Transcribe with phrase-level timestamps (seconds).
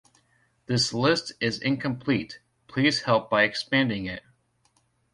[0.65, 4.23] This list is incomplete; please help by expanding it.